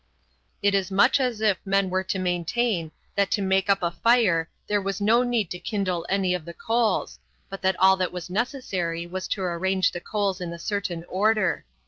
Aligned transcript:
It 0.63 0.73
is 0.73 0.89
much 0.89 1.19
as 1.19 1.41
if 1.41 1.59
men 1.63 1.91
were 1.91 2.03
to 2.05 2.17
maintain 2.17 2.91
that 3.13 3.29
to 3.29 3.41
make 3.43 3.69
up 3.69 3.83
a 3.83 3.91
fire 3.91 4.49
there 4.65 4.81
was 4.81 4.99
no 4.99 5.21
need 5.21 5.51
to 5.51 5.59
kindle 5.59 6.07
any 6.09 6.33
of 6.33 6.43
the 6.43 6.55
coals, 6.55 7.19
but 7.51 7.61
that 7.61 7.79
all 7.79 7.97
that 7.97 8.11
was 8.11 8.27
necessary 8.27 9.05
was 9.05 9.27
to 9.27 9.43
arrange 9.43 9.91
the 9.91 10.01
coals 10.01 10.41
in 10.41 10.51
a 10.53 10.57
certain 10.57 11.03
order. 11.03 11.65